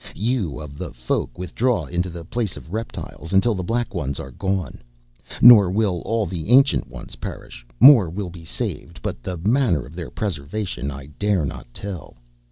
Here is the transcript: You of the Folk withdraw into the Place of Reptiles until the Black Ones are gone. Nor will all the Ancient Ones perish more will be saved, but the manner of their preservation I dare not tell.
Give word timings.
You 0.15 0.59
of 0.59 0.79
the 0.79 0.91
Folk 0.95 1.37
withdraw 1.37 1.85
into 1.85 2.09
the 2.09 2.25
Place 2.25 2.57
of 2.57 2.73
Reptiles 2.73 3.33
until 3.33 3.53
the 3.53 3.61
Black 3.61 3.93
Ones 3.93 4.19
are 4.19 4.31
gone. 4.31 4.81
Nor 5.43 5.69
will 5.69 6.01
all 6.05 6.25
the 6.25 6.49
Ancient 6.49 6.87
Ones 6.89 7.17
perish 7.17 7.63
more 7.79 8.09
will 8.09 8.31
be 8.31 8.43
saved, 8.43 9.03
but 9.03 9.21
the 9.21 9.37
manner 9.37 9.85
of 9.85 9.93
their 9.93 10.09
preservation 10.09 10.89
I 10.89 11.05
dare 11.05 11.45
not 11.45 11.71
tell. 11.71 12.17